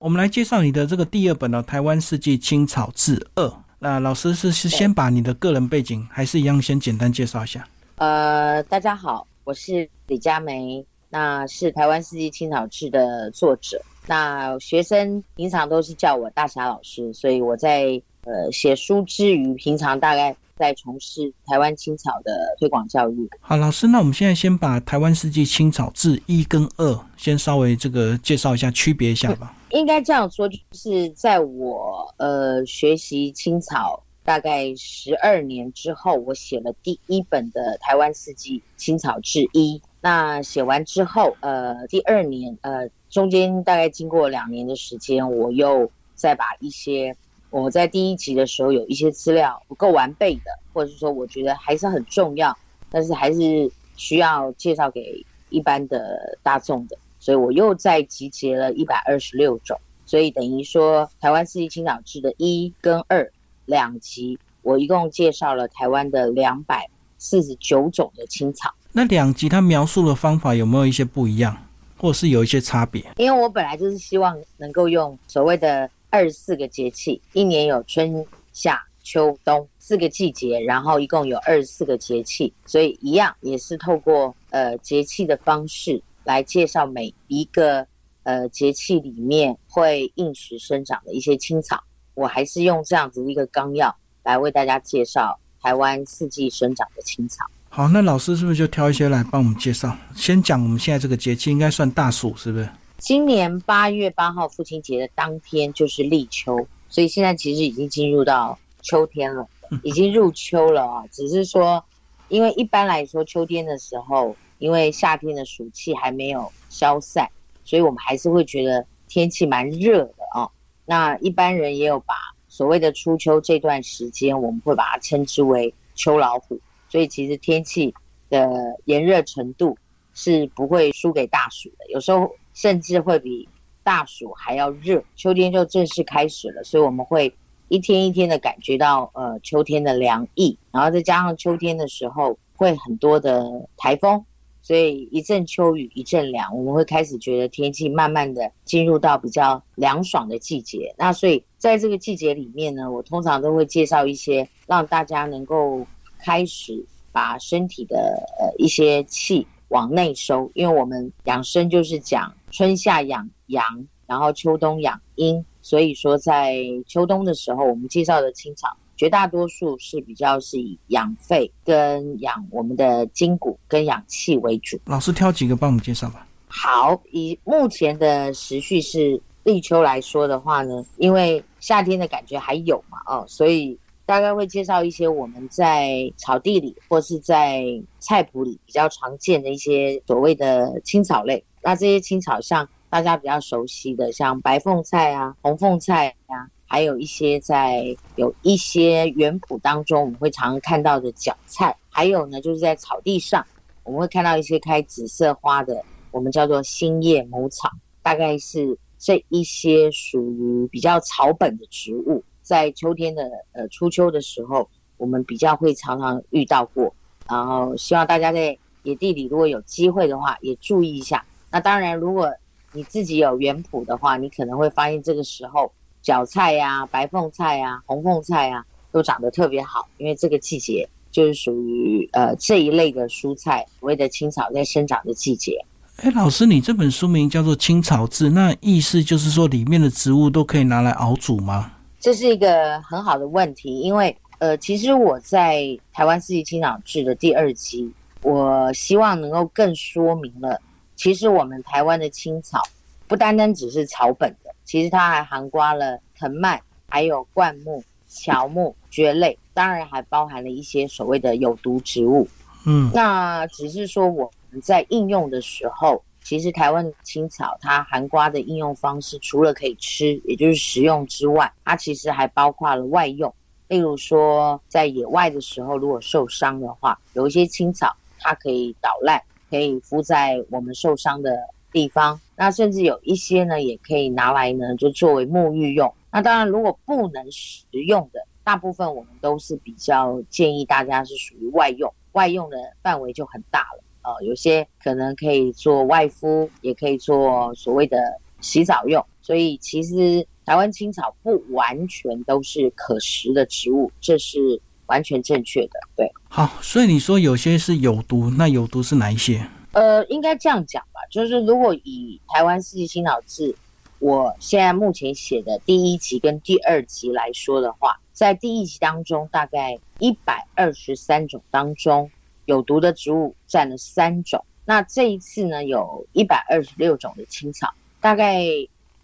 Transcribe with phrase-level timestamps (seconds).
[0.00, 3.46] 我们来介绍你的这个第二本呢，《台湾四季青草志二》。
[3.80, 7.68] 那老师是是先把你的个人背景，还是一样先简单介绍一下？
[7.96, 13.82] 呃，大家好，我是李佳梅，那是《台湾四季青草志》的作者。
[14.06, 20.34] 那学生平常都是叫我大侠老师，所以我在呃写书之余，平常大概。
[20.56, 23.26] 在从事台湾青草的推广教育。
[23.40, 29.54] 好，老师，那我们现在先把台湾四季青草志一跟二先稍微这个介绍一下，区别一下吧。
[29.70, 39.80] 应该这样说，就是在我呃学习青草大概十二年之后，我写了第一本的台湾四季青草志一。
[40.00, 47.16] 那写完之后，呃，第二年呃中间大概经过两年的时间，我又再把一些。
[47.50, 50.42] 我在第一集的时候有一些资料不够完备的，
[50.72, 52.56] 或者是说我觉得还是很重要，
[52.90, 63.30] 但是还是需要介绍给一般的大众的，所以我又再集结了一百二十六种，所以等于说台湾四季青草志的一跟二
[63.66, 68.74] 两集，我一共介绍了台湾的两百四十九种的青草。
[68.90, 71.56] 那两集它描述的方法有没有一些不一样，
[71.96, 73.04] 或是有一些差别？
[73.18, 75.88] 因为我本来就是希望能够用所谓的。
[76.12, 87.86] 二十四个节气，一年有春夏秋冬四个季节，然后一共有二十四个节气，所以一样也是透过呃节气的方式来介绍每一个
[88.22, 91.82] 呃节气里面会应时生长的一些青草。
[92.14, 97.44] 我还是用这样子一个纲要来为大家介绍台湾四季生长的青草。
[97.68, 99.96] 好，那老师是不是就挑一些来帮我们介绍？
[100.14, 102.68] 先讲我们现在这个节气，应该算大暑，是不是？
[102.98, 109.48] 今年八月八号父亲节的当天就是立秋，所以现在其实已经进入到秋天了，
[109.82, 111.04] 已经入秋了啊。
[111.10, 111.82] 只是说，
[112.28, 117.28] 因为一般来说秋天的时候，因为夏天的暑气还没有消散，
[117.64, 120.48] 所以我们还是会觉得天气蛮热的啊。
[120.86, 122.14] 那一般人也有把
[122.46, 126.60] 所谓的初秋这段时间，我们会把它称之为秋老虎。
[126.88, 127.92] 所以其实天气
[128.28, 128.48] 的
[128.84, 129.76] 炎热程度
[130.14, 132.30] 是不会输给大暑的，有时候。
[132.52, 133.48] 甚至会比
[133.84, 137.32] 大暑还要热，秋天就正式开始了，所以我们会
[137.68, 144.26] 一天一天的感觉到呃秋天的凉意，然后再加上秋天的时候会很多的台风，
[144.62, 150.94] 所以一阵秋雨一阵凉，我们会开始觉得天气慢慢的进入到比较凉爽的季节。
[150.98, 155.86] 那所以在这个季节里面呢，我通常都会介绍一些让大家能够
[156.18, 157.96] 开始把身体的
[158.38, 159.46] 呃一些气。
[159.70, 163.64] 往内收，因为我们养生就是讲春夏养阳，
[164.04, 166.56] 然后秋冬养阴，所以说在
[166.88, 174.78] 秋冬的时候，我们介绍的青草绝大多数是比较是以养肺跟养我们的筋骨跟氧气为主。
[174.84, 176.26] 老师挑几个帮我们介绍吧。
[176.48, 183.78] 好，以目前的时序是立秋来说的话呢，因为夏天的感觉还有嘛，哦，所以。
[184.06, 187.62] 大概会介绍一些我们在草地里或是在
[188.00, 191.44] 菜谱里比较常见的一些所谓的青草类。
[191.62, 203.44] 那这些青草像大家比较熟悉的，像白凤菜啊、红凤菜啊，还有一些在有一些园圃当中我们会常常看到的角菜，还有呢就是在草地上
[203.82, 205.82] 我们会看到一些开紫色花的，
[206.12, 207.68] 我们叫做新叶母草。
[208.02, 212.22] 大概是这一些属于比较草本的植物。
[212.40, 216.94] 在秋天的呃初秋的时候，我们比较会常常遇到过，
[217.28, 221.24] 然后希望大家在野地里如果有机会的话，也注意一下。
[221.50, 222.32] 那当然，如果
[222.72, 225.72] 你自己有园圃的话，你可能会发现这个时候
[226.02, 235.64] 角菜呀、白凤菜呀、红凤菜呀都长得特别好，因为这个季节就是属于呃这一类的蔬菜，所谓的青草在生长的季节。
[235.96, 241.72] 哎，老师，你这本书名叫做《青草志》，那意思就是说里面的植物都可以拿来熬煮吗？
[242.00, 250.58] 这是一个很好的问题，因为呃，其实我在台湾四季青草志的第二集，我希望能够更说明了，
[250.96, 252.62] 其实我们台湾的青草
[253.06, 262.28] 不单单只是草本的，其实它还含刮了藤蔓，还有灌木、乔木、蕨类，当然还包含了一些所谓的有毒植物。
[262.64, 266.00] 嗯，那只是说我们在应用的时候。
[266.22, 273.34] 其实台湾的青草，它含瓜的应用方式，除了可以吃，也就是食用之外，它其实还包括了外用。
[273.66, 281.34] 例如说，在野外的时候，如果受伤的话，有一些青草，它可以捣烂，可以敷在我们受伤的
[281.72, 282.20] 地方。
[282.36, 285.92] 那甚至有一些呢，也可以拿来呢，就作为沐浴用。
[286.10, 293.84] 那当然，如果不能食用的，大部分我们都是比较建议大家是属于外用，外用的范围就很大了。
[294.02, 297.98] 呃，有些可能可以做外敷，也可以做所谓的
[298.40, 299.04] 洗澡用。
[299.20, 305.72] 所以其实台湾青草不完全都是可食的植物，这是完全正确的。
[305.94, 309.46] 对，好，所以你说有些是有毒，那有毒是哪一些？
[309.72, 313.54] 呃，应该这样讲吧，就是如果以台湾四季青草志，
[314.00, 322.10] 我现在目前写的第一集跟第二集来说的话，在第一集当中，大概一百二十三种当中，
[322.46, 324.44] 有毒的植物占了三种。
[324.64, 328.42] 那这一次呢，有一百二十六种的青草，大概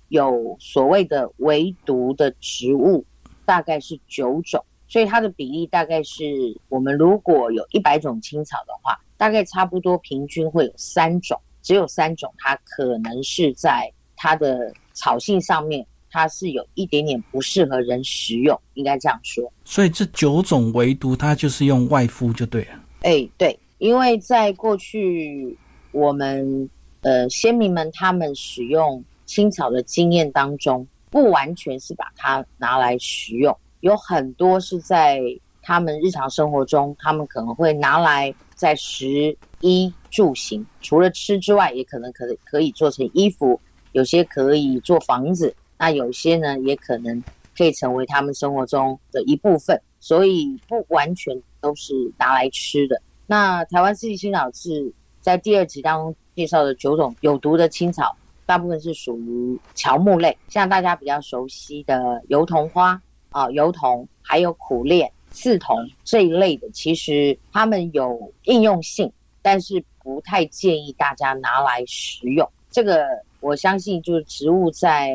[0.08, 3.04] 有所谓的唯毒的植物，
[3.44, 6.24] 大概是九种，所以它的比例大概是
[6.68, 9.00] 我们如果有一百种青草的话。
[9.18, 19.50] 大概差不多平均会有三种，只有三种，它可能是在它的草性上面，它是有一点点不适合人食用，应该这样说。
[19.64, 22.72] 所以这九种唯独它就是用外敷就对了。
[23.00, 25.56] 哎，对，因为在过去
[25.92, 26.68] 我们
[27.00, 33.56] 呃先民们他们使用青草的经验当中，不完全是把它拿来食用，
[33.86, 35.20] 有很多是在
[35.62, 38.34] 他们日常生活中，他们可能会拿来。
[38.56, 43.60] 在食衣住行，除了吃之外，也可能可可以做成衣服，
[43.92, 47.22] 有些可以做房子，那有些呢，也可能
[47.54, 52.98] 可以成为他们生活中的一部分，所以不完全都是拿来吃的。
[53.26, 54.90] 那台湾四季青草是
[55.20, 58.16] 在第二集当中介绍的九种有毒的青草，
[58.46, 62.98] 大部分是属于乔木类，像大家比较熟悉的油桐花
[63.36, 65.10] 啊，油桐，还有苦楝。
[65.30, 69.12] 刺桐这一类的，其实它们有应用性，
[69.42, 72.50] 但是不太建议大家拿来食用。
[72.70, 73.04] 这个
[73.40, 75.14] 我相信，就是植物在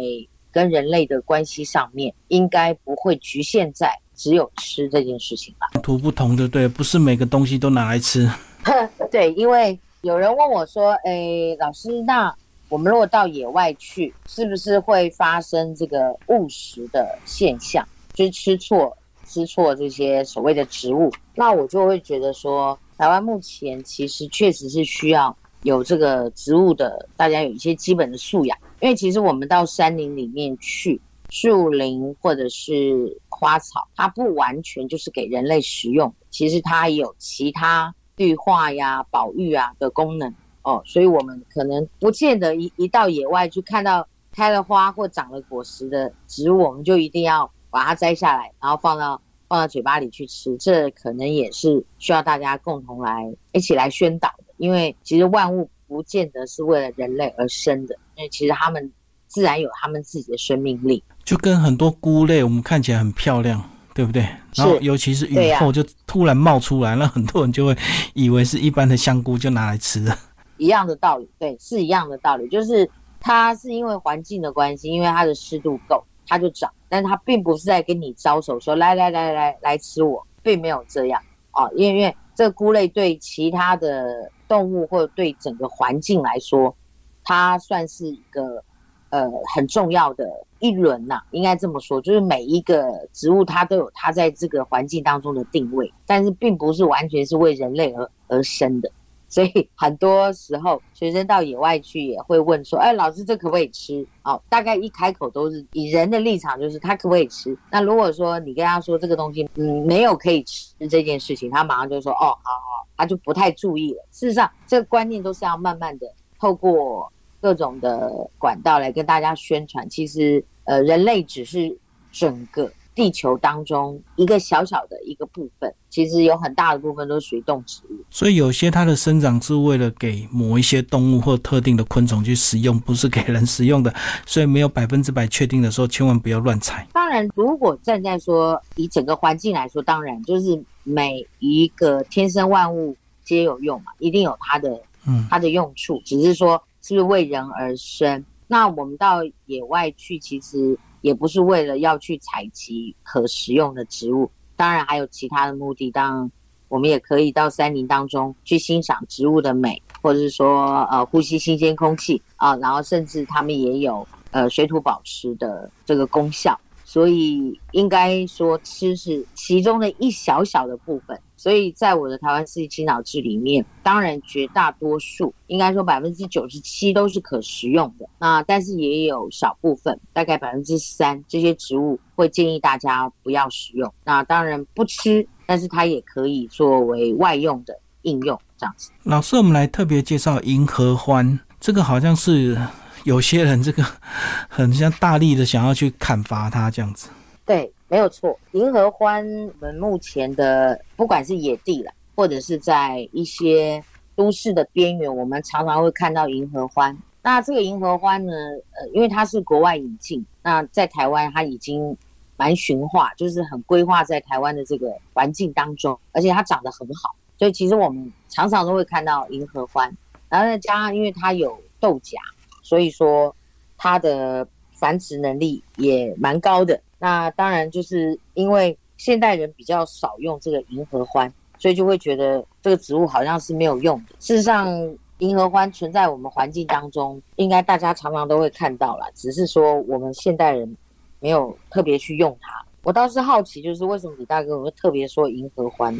[0.51, 5.81] 跟人类的关系上面，应该不会局限在只有吃这件事情吧。
[5.81, 8.29] 图不同的，对，不是每个东西都拿来吃。
[9.09, 12.31] 对，因为有人问我说：“哎，老师，那
[12.69, 28.57] 我们如果到野外去，是不是会发生这个误食的现象，就是吃错？”吃错这些所谓的植物，那我就会觉得说，台湾目前其实确实是需要有这个植物的，大家有一些基本的素养。
[28.81, 30.99] 因为其实我们到山林里面去，
[31.29, 40.33] 树林或者是花草，它不完全就是给人类食用，其实它也有其他绿化呀、保育啊的功能
[40.63, 40.81] 哦。
[40.85, 47.49] 所以我们可能不见得一一到野外去看到开了花或长了果实的植物，我们就一定要。
[47.71, 54.43] 把它摘下来，然后放到放到嘴巴里去吃，这可能也是需要大家共同来一起来宣导的。
[54.57, 58.91] 因为其实万物不见得是为了人类而生的，因为其实他们
[59.27, 61.03] 自然有他们自己的生命力。
[61.23, 63.61] 就跟很多菇类，我们看起来很漂亮，
[63.93, 64.21] 对不对？
[64.55, 67.75] 然后尤其是雨后就突然冒出来，那很多人就会
[68.13, 70.17] 以为是一般的香菇，就拿来吃了。
[70.57, 72.87] 一样的道理，对，是一样的道理，就是
[73.19, 76.03] 它是因为环境的关系，因为它的湿度够。
[76.27, 81.21] 它就长，但它并不是在跟你招手说来来来来来吃我，并没有这样
[81.51, 86.75] 啊，因为因为这个菇类对其他的动物或者对整个环境来说，
[87.23, 88.63] 它算是一个
[89.09, 90.25] 呃很重要的
[90.59, 98.91] 一轮呐，应该这么说，就是每一个植物它都有它在这个环境当中的定位，但是并不是完全是为人类而而生的。
[99.31, 107.57] 所以很多时候，学生到野外去也会问说：“哎，老师，这可不可以吃？”哦，大概一开口都是以人的立场，就是他可不可以吃？
[107.71, 114.05] 那如果说你跟他说这个东西，嗯，没有可以吃这件事情，他马上就说：“哦，好好。”他就不太注意了。
[114.11, 116.05] 事实上，这个观念都是要慢慢的
[116.39, 119.89] 透过各种的管道来跟大家宣传。
[119.89, 121.75] 其实，呃，人类只是
[122.11, 122.71] 整个。
[122.93, 127.95] 地球当中一个小小的一个部分，其实有很大的部分都属于动植物。
[128.09, 133.93] 所以有些它的生长是为了给某一些动物或特定的昆虫去食用，不是给人食用的。
[134.25, 136.85] 所以没有百分之百确定的时候，千万不要乱采。
[136.91, 148.25] 当然，如果站在说以整个环境来说，当然就是每一个天生万物皆有用嘛，一定有它的嗯它的用处，只是说是不是为人而生。
[148.47, 150.77] 那我们到野外去，其实。
[151.01, 155.91] 也不是为了要去采集可食用的植物，当然还有其他的目的。
[155.91, 156.31] 当然，
[156.67, 166.59] 我们也可以到山林当中去欣赏植物的美，或者是说呃呼吸新鲜空气啊，然后甚至他们也有呃水土保持的这个功效。
[166.83, 171.17] 所以应该说吃是其中的一小小的部分。
[171.41, 178.07] 所以在我的台湾四季青草志里面，当然绝大多数应该说百分之九十七都是可食用的。
[178.19, 183.91] 那但是也有少部分，大概百分之三这些植物会建议大家不要食用。
[184.03, 188.91] 那当然不吃，但是它也可以作为外用的应用这样子。
[189.01, 192.55] 老师，我们来特别介绍银合欢，这个好像是
[193.03, 193.83] 有些人这个
[194.47, 197.09] 很像大力的想要去砍伐它这样子。
[197.43, 198.39] 对，没有错。
[198.53, 203.83] 银河欢，我们目前的不管是野地了，或者是在一些
[204.15, 206.97] 都市的边缘，我们常常会看到银河欢。
[207.21, 211.97] 那这个银河欢呢，呃，因为它是国外引进，那在台湾它已经
[212.37, 219.93] 蛮驯化，就是很规划在台湾的这个环境当中，而且它长得很好，所以其实我们常常都会看到银河欢。
[220.29, 222.17] 然后再加上因为它有豆荚，
[222.63, 223.35] 所以说
[223.75, 226.79] 它的繁殖能力也蛮高的。
[227.01, 234.15] 那当然，就是因为现代人比较少用这个银合欢，所以就会觉得这个植物好像是没有用的。
[234.19, 234.69] 事实上，
[235.17, 240.77] 银合欢存在我们环境当中，应该大家常常都会看到啦，只是说我们现代人
[241.19, 242.63] 没有特别去用它。
[242.83, 245.91] 我倒是好奇，就是为什么李大哥会特别说银河欢？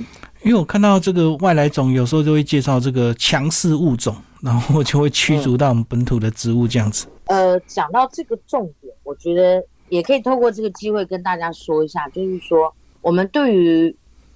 [0.44, 7.08] 因为我看到这个外来种，有时候就会介绍这个强势物种，然后就会驱逐到我们本土的植物这样子。
[7.26, 9.66] 呃，讲到这个重点，我觉得。
[9.92, 13.94] 也可以透过这个机会跟大家说一下，就是说我们对于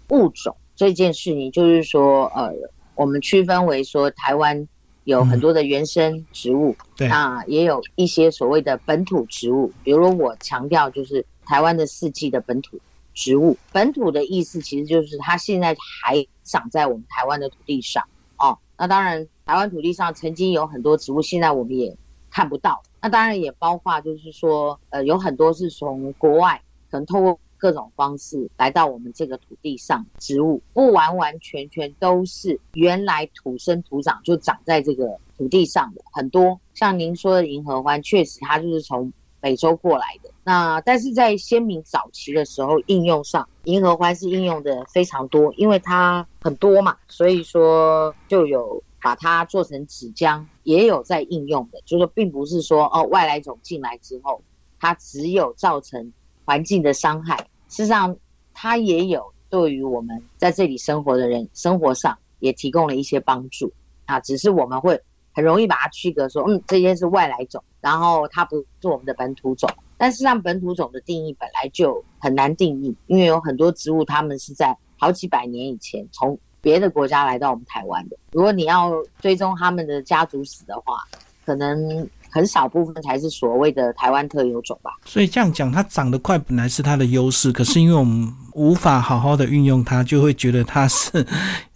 [0.10, 2.54] 物种这件事情，就是说呃，
[2.94, 4.68] 我们区分为说台湾
[5.06, 9.72] 有很多的原生植物，对啊，也有一些所谓的本土植物。
[9.82, 12.78] 比如我强调就是台湾的四季的本土
[13.14, 18.04] 植物，本土的意思其实就是它现在还长在我们台湾的土地上
[18.38, 18.58] 哦。
[18.78, 21.96] 那当然，台湾土地上曾经有很多植物，现在我们也
[22.36, 22.84] 看不到。
[23.02, 26.62] 那当然也包括，就是说，呃，有很多是从国外，
[26.92, 36.02] 可能透过各种方式来到我们这个土地上，植物不完完全全都是原来土生土长就长在这个土地上的。
[36.12, 40.30] 很多像您说的银河欢，确实它就是从美洲过来的。
[40.44, 48.84] 那但是在先民早期的时候，应用上银河欢是应用的非常多，因为它很多嘛，所以说就有。
[49.06, 54.42] 把它做成纸浆，也有在应用的，就是说并不是说哦外来种进来之后，
[54.80, 56.12] 它只有造成
[56.44, 57.38] 环境的伤害，
[57.70, 58.18] 事实上
[58.52, 63.72] 它也有对于我们在这里生活的人生活上也提供了一些帮助
[64.06, 64.20] 啊。
[64.22, 65.00] 只是我们会
[65.36, 69.70] 很容易把它区隔说，嗯，这些是外来种，然后它不是我们的本土种。
[70.00, 76.40] 但事实上，本土种的定义本来就很难定义，因为有很多植物它们是在好几百年以前从。
[76.66, 78.92] 别的国家来到我们台湾的，如果你要
[79.22, 80.98] 追踪他们的家族史的话，
[81.46, 84.90] 可能很少部分才是所谓的台湾特有种吧。
[85.06, 91.24] 所以这样讲，它长得快本来是它的优势，可是因为我们无法好好的运用它，就会觉得它是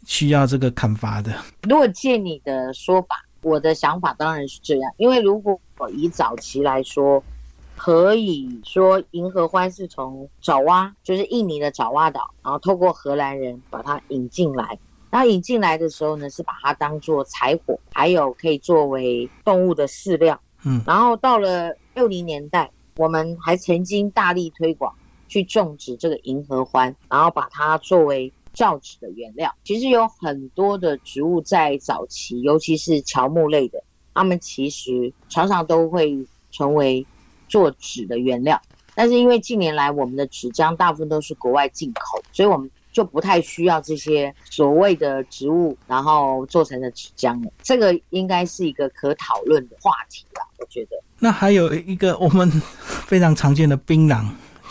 [0.07, 1.31] 需要这个砍伐的。
[1.61, 7.23] 如果借你的说法，我的想法当然是这样，因为如果以早期来说。
[7.79, 14.77] 可以说，银河欢是从爪哇，就是印尼的爪哇岛，然后透过荷兰人把它引进来。
[15.09, 20.37] 然后引进来的时候呢，是把它当做柴火，还有可以作为动物的饲料。
[20.65, 24.93] 嗯，然后到了六零年代，我们还曾经大力推广
[25.29, 29.55] 去种植这个银河欢，然后把它作为造纸的原料。
[29.63, 33.81] 其实有很多的植物在早期，尤其是乔木类的，
[34.13, 37.07] 它们其实常常都会成为。
[37.49, 38.61] 做纸的原料，
[38.95, 47.51] 但是因为近年来我们的纸浆大部分都是国外进口，所以我们就不太需要这些所谓的植物，然后做成的纸浆了。
[47.61, 50.41] 这个应该是一个可讨论的话题吧？
[50.57, 50.91] 我觉得。
[51.19, 54.25] 那还有一个我们非常常见的槟榔，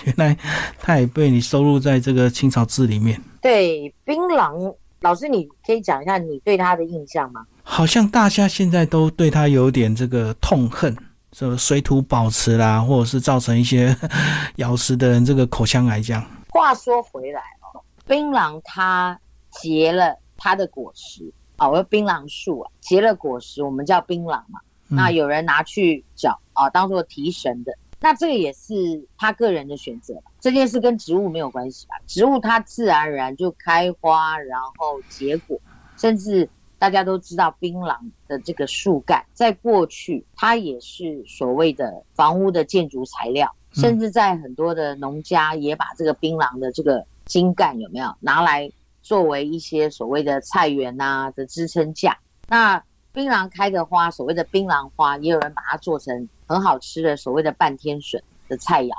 [0.04, 0.36] 原来
[0.78, 3.20] 它也被你收录在这个青草志里面。
[3.40, 7.46] 对，槟榔老师，你可以讲一下你对它的印象吗？
[7.62, 10.96] 好像大家现在都对它有点这个痛恨。
[11.30, 13.94] 这水土保持啦，或者是造成一些
[14.56, 16.24] 咬食的人这个口腔癌这样。
[16.48, 19.18] 话说回来哦，槟榔它
[19.50, 24.60] 结了它的果实啊，我说槟榔树啊结了果实，我们叫槟榔嘛。
[24.88, 27.72] 那有人拿去嚼啊，当做提神的。
[28.00, 31.96] 那这个也是他个人的选择这件事跟植物没有关系吧？
[32.06, 35.60] 植物它自然而然就开花，然后结果，
[35.98, 36.48] 甚至。
[36.78, 48.70] 大家都知道，槟榔的这个树干，在过去它也是所谓的房屋的建筑材料，甚至在很多的农家也把这个槟榔的这个茎干有没有拿来
[49.02, 52.18] 作为一些所谓的菜园呐的支撑架。
[52.48, 58.92] 那槟榔开的花，所谓的槟榔花，也有人把它做成很好吃的所谓的半天笋的菜肴。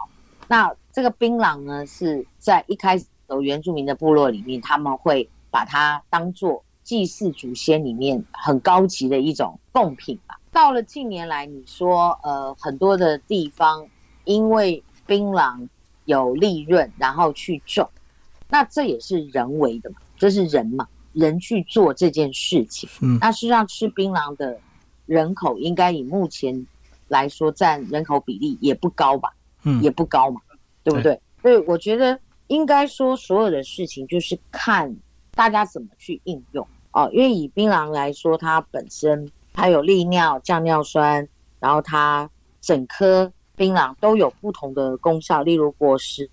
[0.50, 6.66] 那这个槟榔呢，是在一开始有原住民的部落里面，他们会把它当做。
[6.90, 10.40] 祭祀祖先里面很高级的一种贡品吧。
[10.52, 13.88] 到了近年来，你说呃很多的地方
[14.24, 15.70] 因为槟榔
[16.06, 17.88] 有利润，然后去种，
[18.50, 22.90] 那这也是人为的嘛，这是人嘛，人去做这件事情。
[23.04, 24.60] 嗯，那实际上吃槟榔的
[25.06, 26.66] 人口应该以目前
[27.08, 30.42] 来说占人口比例也不高吧，嗯，也不高嘛，
[30.84, 31.22] 对不对？
[31.44, 34.98] 所以我觉得应该说所有的事情就是看
[35.36, 37.10] 大家怎么去应用哦。
[37.14, 41.28] 因为以槟榔来说，它本身它有利尿、降尿酸，
[41.60, 42.30] 然后它
[42.62, 46.30] 整颗槟榔都有不同的功效，例如果实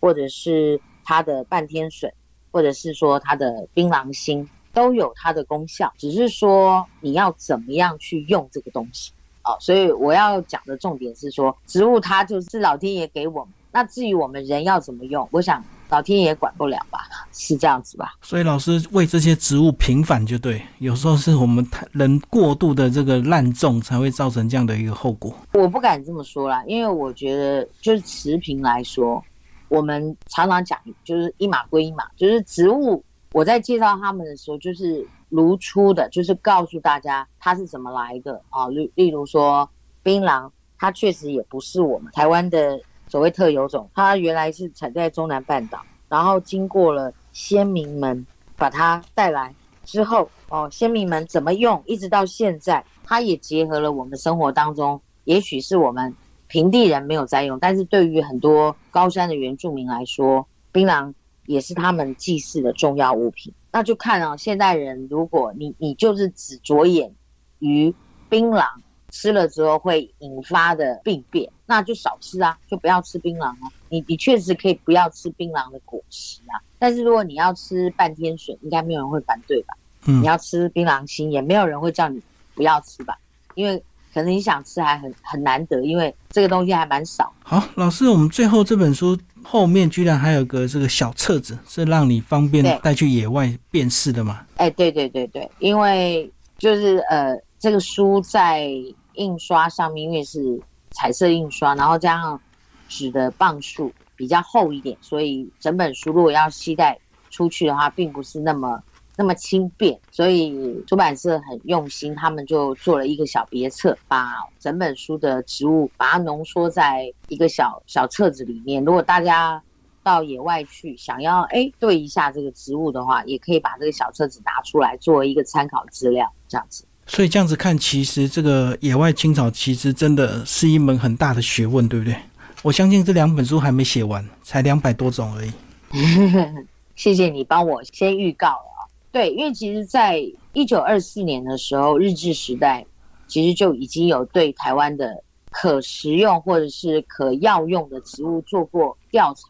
[0.00, 2.12] 或者是它的半天水，
[2.50, 4.48] 或者是说它的槟榔心。
[4.76, 9.10] 都有它的功效，只是说你要怎么样去用这个东西
[9.42, 9.56] 哦。
[9.58, 17.00] 所以我要讲的重点是说，植物它就是老天爷给我们，那至于我们人要怎么用，我想老天爷管不了吧，
[17.32, 18.14] 是这样子吧？
[18.22, 25.34] 所以老师为这些植物平反就对，有时候是我们人过度的这个滥种才会造成这样的一个后果。
[25.54, 29.22] 我不敢这么说啦，因为我觉得就是持平来说，
[29.68, 33.04] 我们常常讲就是一码归一码，就是植物。
[33.32, 38.66] 我在介绍他们的时候，就是如初的，就是告诉大家它是怎么来的啊。
[38.68, 39.68] 例例如说，
[40.02, 56.14] 槟榔，它确实也不是我们台湾的所谓特有种，它原来是产在中南半岛，然后经过了先民们把它带来之后，哦，先民们怎么用，一直到现在，它也结合了我们生活当中，也许是我们
[56.48, 61.14] 平地人没有在用，但是对于很多高山的原住民来说，槟榔。
[61.48, 67.14] 也是他们祭祀的重要物品，那就看啊，现代人如果你你就是只着眼
[67.60, 67.94] 于
[68.28, 68.66] 槟榔
[69.10, 73.72] 吃了之后会引发的病变，那就少吃啊，就不要吃槟榔啊。
[73.88, 79.74] 你你确实可以不要吃槟榔的果实啊，但是如果你要吃半天水，应该没有人会反对吧？
[80.06, 82.20] 嗯，你要吃槟榔心，也没有人会叫你
[82.54, 83.18] 不要吃吧？
[83.54, 83.82] 因为
[84.12, 87.32] 可能你想吃还很很难得，因为这个东西还蛮少。
[87.42, 89.18] 好，老师，我们最后这本书。
[89.48, 94.44] 后面居然还有个这个小册子，是让你方便带去野外辨识的吗？
[94.56, 98.70] 哎，对对对对，因为就是呃，这个书在
[99.14, 102.40] 印刷上面，因为是彩色印刷，然后加上
[102.88, 106.98] 纸的磅数比较厚一点，所以整本书如果要携带
[107.30, 108.82] 出去的话，并不是那么。
[109.18, 118.84] 那么轻便，所以出版社很用心，他们就做了一个小别册，把整本书的植物把它浓缩在一个小小册子里面。
[118.84, 119.62] 如果大家
[120.02, 126.84] 到野外去想要哎对一下这个植物的话，也可以把这个小册子拿出来作为一个参考资料，这样子。
[127.06, 132.16] 所以这样子看，其实这个野外青草其实真的是一门很大的学问，对不对？
[132.62, 135.52] 我相信这两本书还没写完，才两百多种而已。
[136.96, 138.90] 谢谢你帮我先预告了。
[139.12, 140.20] 对，因为其实，在
[140.52, 142.84] 一九二四年的时候，日治时代
[143.28, 149.42] 其实就已经有对台湾的可食用或者是可药用的植物做过调查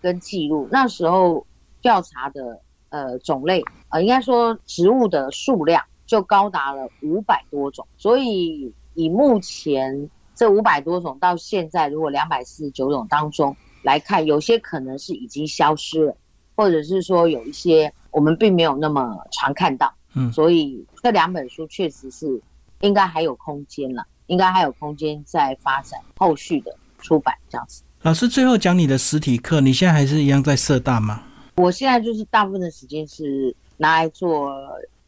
[0.00, 0.66] 跟记录。
[0.70, 1.46] 那时候
[1.82, 7.86] 调查的呃种类，呃，应该说植物的数量就高达了五百多种。
[7.96, 16.16] 所以以目前这五百多种到现在，如果两百四十九种当中来看，有些可能是已经消失了，
[16.54, 17.92] 或者是说有一些。
[18.14, 22.40] 我们并没有那么常看到，嗯，所以这两本书确实是
[22.80, 27.82] 应该还有空间了，应该还有空间在发展后续的出版这样子。
[28.02, 31.24] 老师最后讲你的实体课，你现在还是一样在社大吗？
[31.56, 34.48] 我现在就是大部分的时间是拿来做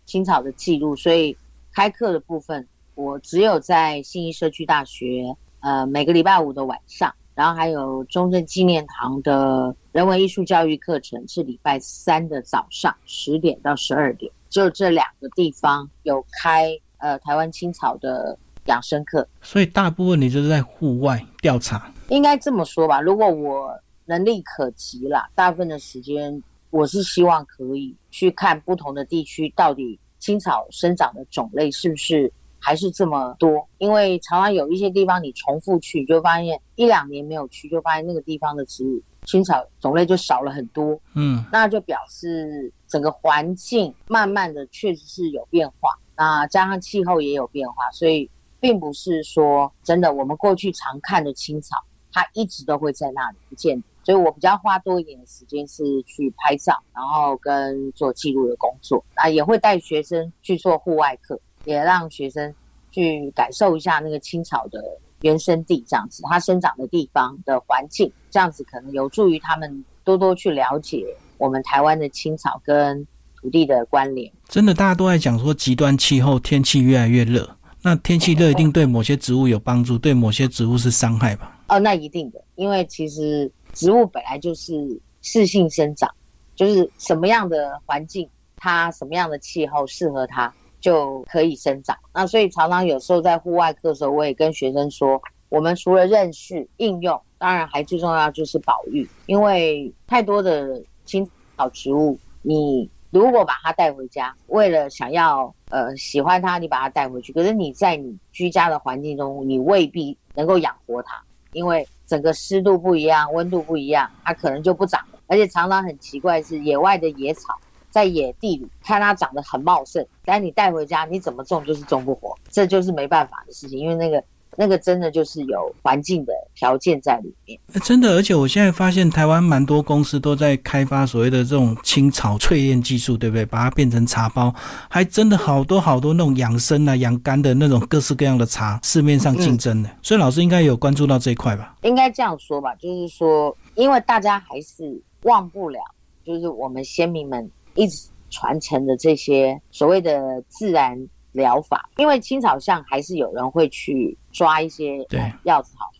[0.06, 1.36] 青草的记录，所以
[1.74, 7.14] 开课的部分我只有在信义社区大学，呃，每个礼拜五的晚上。
[7.34, 19.28] 然后还有中正纪念堂的人文艺术教育课程是礼拜三的早上十点到十二点，就这两个地方有开呃台湾青草的养生课。
[19.42, 23.02] 所以大部分你就是在户外调查，应该这么说吧。
[23.02, 32.32] 如果我能力可及啦，大部分的时间我是希望可以去看不同的地区到底青草生长的种类是不是。
[32.58, 40.98] 还是这么多，因为常常有一些地方你重复去，就发现一两年没有去，就发现那个地方的植物青草种类就少了很多。
[41.14, 51.76] 嗯，那就表示整个环境慢慢的确实是有变化，那加上气候也有变化，所以并不是说真的我们过去常看的青草，
[52.10, 53.80] 它一直都会在那里不见。
[54.06, 61.40] 所以我比较花多一点的时间是去拍照，然后跟做记录的工作，啊，也会带学生去做户外课。
[61.64, 62.54] 也让学生
[62.92, 64.80] 去感受一下那个青草的
[65.22, 71.04] 原生地，这样子它生长的地方的环境，这样子可能有助于他们多多去了解
[71.38, 74.32] 我们台湾的青草跟土地的关联。
[74.46, 81.58] 真的，大家都在讲说极端气候，天气越来越热，那天气热一定对某些植物有帮助，对某些植物是伤害吧？
[81.66, 86.12] 哦，那一定的，因为其实植物本来就是适性生长，
[86.56, 90.52] 就是什么样的环境，它什么样的气候适合它。
[90.78, 91.96] 就可以生长。
[92.14, 111.20] 那所以常常有时候在户外课的时候，我也跟学生说，我们除了认识应用，当然还最重要就是保育，因为太多的青草植物，你如果把它带回家，为了想要呃喜欢它，你把它带回去，可是你在你居家的环境中，你未必能够养活它，
[111.52, 115.20] 因为整个湿度不一样，温度不一样，它可能就不长了。
[115.26, 117.54] 而且常常很奇怪是野外的野草。
[117.88, 124.22] 在野地里看它长得很茂盛，但你带回家你怎么种就是种不活，这就是没办法的事情，因为那个
[124.56, 127.58] 那个真的就是有环境的条件在里面。
[127.82, 133.44] 真的，而且我现在发现台湾蛮多公司都在开发所谓的这种青草淬炼技术，对不对？
[133.44, 134.54] 把它变成茶包，
[134.88, 139.90] 还真的好多好多那种养生啊、养肝的那种各式各样的茶，市面上竞争的。
[140.02, 141.76] 所以老师应该有关注到这一块吧？
[141.82, 145.78] 应该这样说吧，就是说，因为大家还是忘不了，
[146.24, 147.50] 就是我们先民们。
[147.78, 155.06] 一直传承的这些所谓的自然疗法，因为青草巷还是有人会去抓一些
[155.44, 155.90] 药草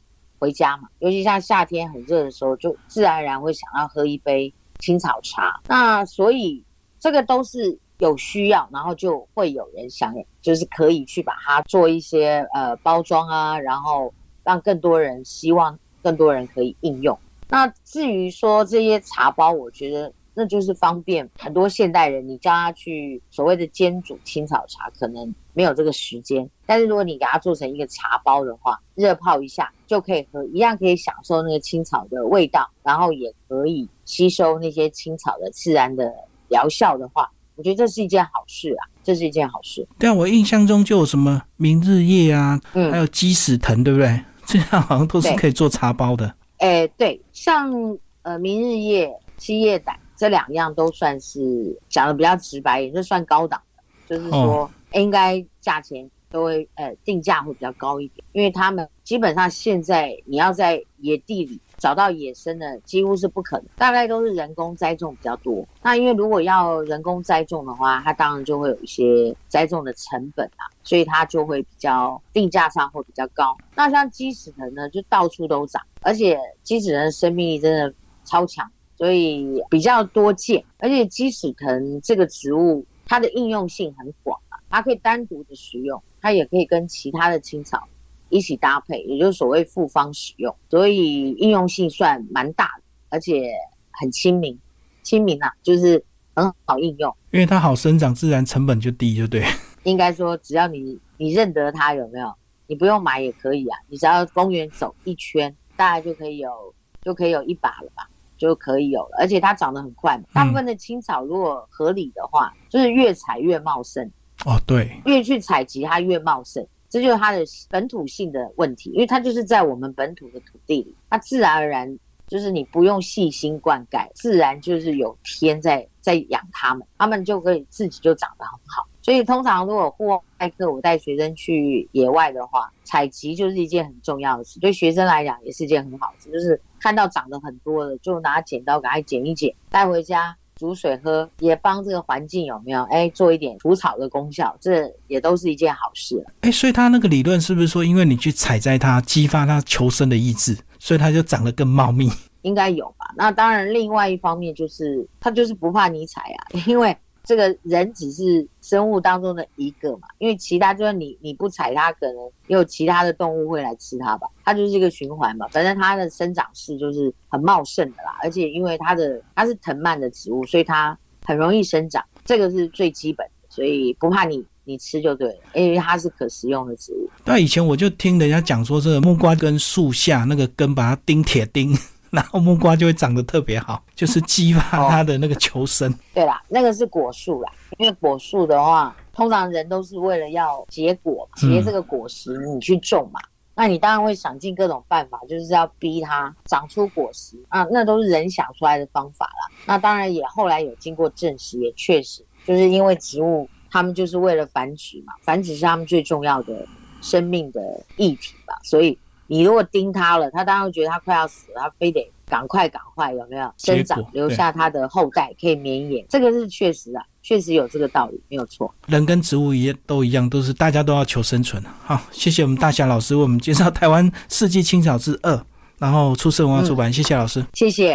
[0.40, 5.60] 回家嘛，尤其像夏天很热的时候，就自然而然会想要喝一杯青草茶。
[5.68, 6.64] 那所以
[6.98, 17.16] 这个都是有需要，然后就会有人想，就是可以去把它做一些呃包装啊，然后让更多人希望更多人可以应用。
[17.48, 20.12] 那至于说这些茶包，我觉得。
[20.38, 26.46] 那就是方便很多现代人，你叫他去所谓的煎煮青草茶，可能没有这个时间。
[26.66, 36.12] 但是如果你给他做成一个茶包的话，热泡一下就可以喝，一样可以享受那个青草的味道，然后也可以吸收那些青草的自然的
[36.48, 39.88] 疗效的话，我觉得这是一件好事啊，这是一件好事。
[39.98, 44.20] 对啊，我印象中就有什么明日叶啊，嗯，还有鸡屎藤，对不对？
[44.44, 46.34] 这样好像都是可以做茶包的。
[46.58, 47.72] 哎，对，像
[48.20, 49.98] 呃明日叶、七叶胆。
[50.16, 53.82] 这两样都算是讲的比较直白，也是算高档的，
[54.16, 65.66] 就是说应该价钱都会呃定价会比较高一点，因为他们基本上现在你要在野地里找到野生的几乎是不可能，大概都是人工栽种比较多。
[65.82, 73.56] 那因为如果要人工栽种的话，它当然就会有一些栽种的成本啊，所以它就会比较定价上会比较高。
[73.74, 78.70] 那像鸡屎藤呢，就到处都长，而且鸡屎藤的生命力真的超强。
[78.96, 87.86] 所以比较多见，而且鸡屎藤这个植物，它的应用性很广啊，它可以单独的使用，它也可以跟其他的青草
[88.30, 93.52] 一起搭配，也就是所谓复方使用，所以应用性算蛮大的，而且
[93.90, 94.58] 很亲民，
[95.02, 96.02] 亲民啊，就是
[96.34, 99.44] 很好应用，因为它好生长，自然成本就低，就对。
[99.84, 102.34] 应该说，只要你你认得它有没有，
[102.66, 108.08] 你不用买也可以啊，你只要公园走一圈，大概就可以有就可以有一把了吧。
[108.36, 110.20] 就可以有了，而且它长得很快。
[110.32, 114.10] 大部分的青草如果合理的话，就是越采越茂盛。
[114.44, 128.86] 哦，对，越去采集它越茂盛，这就是它的本土性的问题，因为它就是在我们本土的土地里，它自然而然就是你不用细心灌溉，自然就是有天在在养它们，它们就可以自己就长得很好。
[129.06, 146.26] 所以通常如果户外课我带学生去野外的话，采集就是一件很重要的事，对学生来讲也是一件很好的事，就是看到长得很多的，就拿剪刀给它剪一剪，带回家煮水喝，也帮这个环境有没有哎做一点除草的功效，这也都是一件好事。
[146.40, 152.10] 哎，所以他那个理论是不是说，因为你去采摘它，激发它求生的意志，所以它就长得更茂密？
[152.42, 153.14] 应该有吧？
[153.16, 156.96] 那当然，另外一方面就是它就是不怕你采啊， 因为。
[157.26, 165.48] 这个人只是生物当中的一个嘛，因为其他就是你你不踩它，可能也有其他的动物会来吃它吧，它就是一个循环嘛。
[165.48, 177.10] 反正它的生长势就是很茂盛的啦，而且因为它的它是藤蔓的植物，所以它很容易生长，这个是最基本的，所以不怕你你吃就对了，因为它是可食用的植物。
[177.24, 181.76] 那以前我就听人家讲说，这个木瓜跟树下那个根把它钉铁钉。
[182.16, 185.94] 然后木瓜就会长得特别好，就是激发 它的那个求生。
[186.14, 193.20] 对啦，那个是果树啦，因为果树的话，通常人都是为了要结果，结这个果实，你去种嘛。
[193.54, 199.54] 那你当然会想尽各种办法，就是要逼它长出果实啊，那都是人想出来的方法啦。
[199.66, 206.66] 那当然也后来有经过证实，也确实就是因为植物它们就是为了繁殖嘛，繁殖是它们最重要的
[207.02, 207.60] 生命的
[207.98, 208.98] 议题吧，所以。
[209.26, 216.04] 你如果盯它了，它当然会觉得它快要死了，它非得赶快赶快，有没有生长留下它的后代可以绵延？
[216.08, 218.72] 这个是确实啊，确实有这个道理，没有错。
[218.86, 221.62] 人跟植物一样都一样，都是大家都要求生存。
[221.84, 225.44] 好，谢谢我们大侠老师为我们介绍台湾四季青草之二，
[225.78, 227.94] 然后出色文化出版，谢谢老师，谢谢。